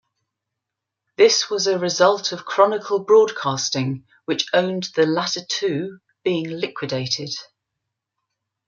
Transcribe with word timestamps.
This 1.17 1.47
was 1.51 1.67
a 1.67 1.77
result 1.77 2.31
of 2.31 2.43
Chronicle 2.43 3.03
Broadcasting, 3.03 4.03
which 4.25 4.47
owned 4.51 4.89
the 4.95 5.05
latter 5.05 5.41
two, 5.47 5.99
being 6.23 6.47
liquidated. 6.49 7.29